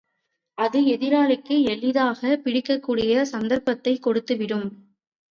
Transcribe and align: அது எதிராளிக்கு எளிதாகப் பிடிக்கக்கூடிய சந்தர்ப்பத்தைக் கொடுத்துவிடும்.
அது 0.57 0.79
எதிராளிக்கு 0.85 1.55
எளிதாகப் 1.65 2.41
பிடிக்கக்கூடிய 2.43 3.21
சந்தர்ப்பத்தைக் 3.23 4.07
கொடுத்துவிடும். 4.07 4.65